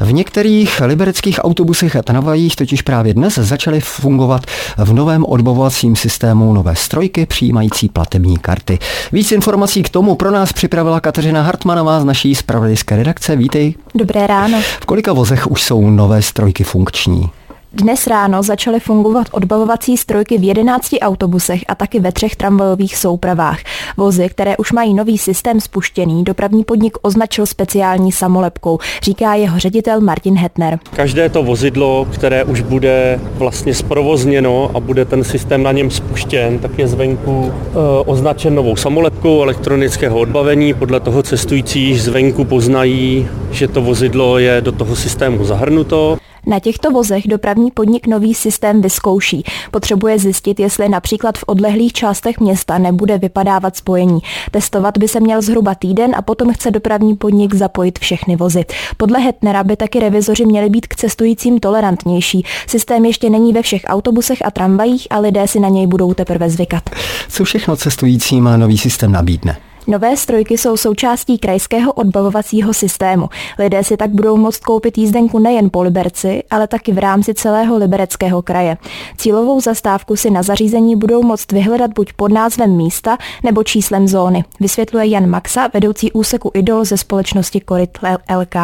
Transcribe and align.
V 0.00 0.12
některých 0.12 0.80
libereckých 0.80 1.40
autobusech 1.42 1.96
a 1.96 2.02
tramvajích 2.02 2.56
totiž 2.56 2.82
právě 2.82 3.14
dnes 3.14 3.34
začaly 3.34 3.80
fungovat 3.80 4.42
v 4.78 4.92
novém 4.92 5.24
odbavovacím 5.24 5.96
systému 5.96 6.52
nové 6.52 6.76
strojky 6.76 7.26
přijímající 7.26 7.88
platební 7.88 8.38
karty. 8.38 8.78
Víc 9.12 9.32
informací 9.32 9.82
k 9.82 9.88
tomu 9.88 10.14
pro 10.14 10.30
nás 10.30 10.52
připravila 10.52 11.00
Kateřina 11.00 11.42
Hartmanová 11.42 12.00
z 12.00 12.04
naší 12.04 12.34
spravodajské 12.34 12.96
redakce. 12.96 13.36
Vítej. 13.36 13.74
Dobré 13.94 14.26
ráno. 14.26 14.60
V 14.80 14.86
kolika 14.86 15.12
vozech 15.12 15.50
už 15.50 15.62
jsou 15.62 15.90
nové 15.90 16.22
strojky 16.22 16.64
funkční? 16.64 17.30
Dnes 17.78 18.06
ráno 18.06 18.42
začaly 18.42 18.80
fungovat 18.80 19.26
odbavovací 19.30 19.96
strojky 19.96 20.38
v 20.38 20.44
11 20.44 20.94
autobusech 21.00 21.60
a 21.68 21.74
taky 21.74 22.00
ve 22.00 22.12
třech 22.12 22.36
tramvajových 22.36 22.96
soupravách. 22.96 23.58
Vozy, 23.96 24.28
které 24.28 24.56
už 24.56 24.72
mají 24.72 24.94
nový 24.94 25.18
systém 25.18 25.60
spuštěný, 25.60 26.24
dopravní 26.24 26.64
podnik 26.64 26.98
označil 27.02 27.46
speciální 27.46 28.12
samolepkou, 28.12 28.78
říká 29.02 29.34
jeho 29.34 29.58
ředitel 29.58 30.00
Martin 30.00 30.36
Hetner. 30.36 30.78
Každé 30.96 31.28
to 31.28 31.42
vozidlo, 31.42 32.08
které 32.14 32.44
už 32.44 32.60
bude 32.60 33.20
vlastně 33.34 33.74
zprovozněno 33.74 34.70
a 34.74 34.80
bude 34.80 35.04
ten 35.04 35.24
systém 35.24 35.62
na 35.62 35.72
něm 35.72 35.90
spuštěn, 35.90 36.58
tak 36.58 36.78
je 36.78 36.88
zvenku 36.88 37.52
e, 37.52 37.74
označen 38.06 38.54
novou 38.54 38.76
samolepkou 38.76 39.42
elektronického 39.42 40.18
odbavení. 40.18 40.74
Podle 40.74 41.00
toho 41.00 41.22
cestující 41.22 41.80
již 41.80 42.02
zvenku 42.02 42.44
poznají, 42.44 43.28
že 43.50 43.68
to 43.68 43.82
vozidlo 43.82 44.38
je 44.38 44.60
do 44.60 44.72
toho 44.72 44.96
systému 44.96 45.44
zahrnuto. 45.44 46.18
Na 46.46 46.60
těchto 46.60 46.90
vozech 46.90 47.28
dopravní 47.28 47.70
podnik 47.70 48.06
nový 48.06 48.34
systém 48.34 48.82
vyzkouší. 48.82 49.44
Potřebuje 49.70 50.18
zjistit, 50.18 50.60
jestli 50.60 50.88
například 50.88 51.38
v 51.38 51.44
odlehlých 51.46 51.92
částech 51.92 52.40
města 52.40 52.78
nebude 52.78 53.18
vypadávat 53.18 53.76
spojení. 53.76 54.20
Testovat 54.50 54.98
by 54.98 55.08
se 55.08 55.20
měl 55.20 55.42
zhruba 55.42 55.74
týden 55.74 56.14
a 56.16 56.22
potom 56.22 56.52
chce 56.52 56.70
dopravní 56.70 57.16
podnik 57.16 57.54
zapojit 57.54 57.98
všechny 57.98 58.36
vozy. 58.36 58.64
Podle 58.96 59.20
Hetnera 59.20 59.64
by 59.64 59.76
taky 59.76 60.00
revizoři 60.00 60.46
měli 60.46 60.68
být 60.68 60.86
k 60.86 60.96
cestujícím 60.96 61.60
tolerantnější. 61.60 62.44
Systém 62.66 63.04
ještě 63.04 63.30
není 63.30 63.52
ve 63.52 63.62
všech 63.62 63.82
autobusech 63.86 64.38
a 64.44 64.50
tramvajích 64.50 65.06
a 65.10 65.18
lidé 65.18 65.48
si 65.48 65.60
na 65.60 65.68
něj 65.68 65.86
budou 65.86 66.14
teprve 66.14 66.50
zvykat. 66.50 66.82
Co 67.28 67.44
všechno 67.44 67.76
cestujícím 67.76 68.44
nový 68.56 68.78
systém 68.78 69.12
nabídne? 69.12 69.56
Nové 69.88 70.16
strojky 70.16 70.58
jsou 70.58 70.76
součástí 70.76 71.38
krajského 71.38 71.92
odbavovacího 71.92 72.74
systému. 72.74 73.28
Lidé 73.58 73.84
si 73.84 73.96
tak 73.96 74.10
budou 74.10 74.36
moct 74.36 74.64
koupit 74.64 74.98
jízdenku 74.98 75.38
nejen 75.38 75.70
po 75.70 75.82
Liberci, 75.82 76.42
ale 76.50 76.66
taky 76.66 76.92
v 76.92 76.98
rámci 76.98 77.34
celého 77.34 77.78
libereckého 77.78 78.42
kraje. 78.42 78.76
Cílovou 79.16 79.60
zastávku 79.60 80.16
si 80.16 80.30
na 80.30 80.42
zařízení 80.42 80.96
budou 80.96 81.22
moct 81.22 81.52
vyhledat 81.52 81.90
buď 81.94 82.12
pod 82.12 82.32
názvem 82.32 82.76
místa 82.76 83.18
nebo 83.44 83.62
číslem 83.62 84.08
zóny, 84.08 84.44
vysvětluje 84.60 85.06
Jan 85.06 85.26
Maxa, 85.26 85.68
vedoucí 85.74 86.12
úseku 86.12 86.50
Idol 86.54 86.84
ze 86.84 86.96
společnosti 86.96 87.60
Korit 87.60 87.98
LK. 88.40 88.54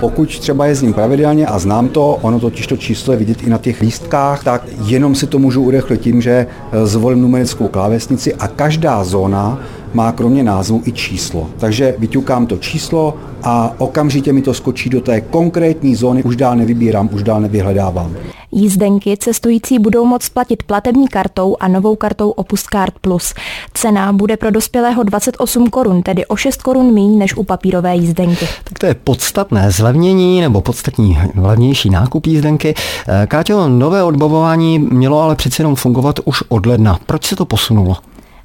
Pokud 0.00 0.38
třeba 0.38 0.66
jezdím 0.66 0.92
pravidelně 0.92 1.46
a 1.46 1.58
znám 1.58 1.88
to, 1.88 2.18
ono 2.22 2.40
totiž 2.40 2.66
to 2.66 2.76
číslo 2.76 3.12
je 3.12 3.18
vidět 3.18 3.42
i 3.42 3.50
na 3.50 3.58
těch 3.58 3.80
lístkách, 3.80 4.44
tak 4.44 4.62
jenom 4.84 5.14
si 5.14 5.26
to 5.26 5.38
můžu 5.38 5.62
urychlit 5.62 6.00
tím, 6.00 6.22
že 6.22 6.46
zvolím 6.84 7.22
numerickou 7.22 7.68
klávesnici 7.68 8.34
a 8.34 8.48
každá 8.48 9.04
zóna 9.04 9.58
má 9.94 10.12
kromě 10.12 10.42
názvu 10.42 10.82
i 10.84 10.92
číslo. 10.92 11.50
Takže 11.58 11.94
vyťukám 11.98 12.46
to 12.46 12.56
číslo 12.56 13.14
a 13.42 13.74
okamžitě 13.78 14.32
mi 14.32 14.42
to 14.42 14.54
skočí 14.54 14.90
do 14.90 15.00
té 15.00 15.20
konkrétní 15.20 15.94
zóny, 15.94 16.22
už 16.22 16.36
dál 16.36 16.56
nevybírám, 16.56 17.08
už 17.12 17.22
dál 17.22 17.40
nevyhledávám. 17.40 18.16
Jízdenky 18.52 19.16
cestující 19.16 19.78
budou 19.78 20.04
moct 20.04 20.28
platit 20.28 20.62
platební 20.62 21.08
kartou 21.08 21.56
a 21.60 21.68
novou 21.68 21.96
kartou 21.96 22.30
Opus 22.30 22.62
Card 22.62 22.94
Plus. 23.00 23.34
Cena 23.74 24.12
bude 24.12 24.36
pro 24.36 24.50
dospělého 24.50 25.02
28 25.02 25.70
korun, 25.70 26.02
tedy 26.02 26.26
o 26.26 26.36
6 26.36 26.62
korun 26.62 26.94
méně 26.94 27.18
než 27.18 27.36
u 27.36 27.44
papírové 27.44 27.96
jízdenky. 27.96 28.46
Tak 28.64 28.78
to 28.78 28.86
je 28.86 28.94
podstatné 28.94 29.70
zlevnění 29.70 30.40
nebo 30.40 30.60
podstatní 30.60 31.18
levnější 31.36 31.90
nákup 31.90 32.26
jízdenky. 32.26 32.74
Eh, 33.08 33.26
Káťo, 33.26 33.68
nové 33.68 34.02
odbavování 34.02 34.78
mělo 34.78 35.20
ale 35.20 35.36
přeci 35.36 35.62
jenom 35.62 35.74
fungovat 35.74 36.20
už 36.24 36.42
od 36.48 36.66
ledna. 36.66 36.98
Proč 37.06 37.24
se 37.24 37.36
to 37.36 37.44
posunulo? 37.44 37.96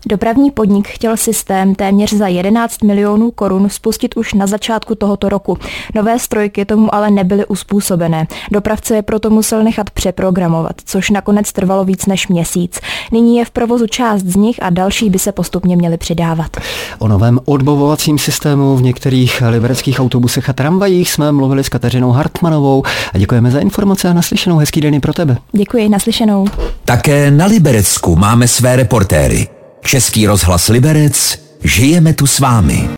Dopravní 0.05 0.51
podnik 0.51 0.87
chtěl 0.87 1.17
systém 1.17 1.75
téměř 1.75 2.13
za 2.13 2.27
11 2.27 2.83
milionů 2.83 3.31
korun 3.31 3.69
spustit 3.69 4.17
už 4.17 4.33
na 4.33 4.47
začátku 4.47 4.95
tohoto 4.95 5.29
roku. 5.29 5.57
Nové 5.95 6.19
strojky 6.19 6.65
tomu 6.65 6.95
ale 6.95 7.11
nebyly 7.11 7.45
uspůsobené. 7.45 8.27
Dopravce 8.51 8.95
je 8.95 9.01
proto 9.01 9.29
musel 9.29 9.63
nechat 9.63 9.89
přeprogramovat, 9.89 10.75
což 10.85 11.09
nakonec 11.09 11.51
trvalo 11.51 11.85
víc 11.85 12.05
než 12.05 12.27
měsíc. 12.27 12.79
Nyní 13.11 13.37
je 13.37 13.45
v 13.45 13.51
provozu 13.51 13.87
část 13.87 14.21
z 14.21 14.35
nich 14.35 14.63
a 14.63 14.69
další 14.69 15.09
by 15.09 15.19
se 15.19 15.31
postupně 15.31 15.75
měly 15.75 15.97
přidávat. 15.97 16.57
O 16.99 17.07
novém 17.07 17.39
odbavovacím 17.45 18.17
systému 18.17 18.75
v 18.77 18.81
některých 18.81 19.43
libereckých 19.49 19.99
autobusech 19.99 20.49
a 20.49 20.53
tramvajích 20.53 21.11
jsme 21.11 21.31
mluvili 21.31 21.63
s 21.63 21.69
Kateřinou 21.69 22.11
Hartmanovou 22.11 22.83
a 23.13 23.17
děkujeme 23.17 23.51
za 23.51 23.59
informace 23.59 24.09
a 24.09 24.13
naslyšenou. 24.13 24.57
Hezký 24.57 24.81
den 24.81 24.93
i 24.93 24.99
pro 24.99 25.13
tebe. 25.13 25.37
Děkuji, 25.51 25.89
naslyšenou. 25.89 26.45
Také 26.85 27.31
na 27.31 27.45
Liberecku 27.45 28.15
máme 28.15 28.47
své 28.47 28.75
reportéry. 28.75 29.56
Český 29.87 30.27
rozhlas 30.27 30.67
Liberec, 30.67 31.39
žijeme 31.63 32.13
tu 32.13 32.27
s 32.27 32.39
vámi. 32.39 32.89